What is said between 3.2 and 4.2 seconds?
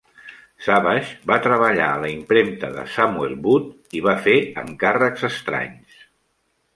Booth i va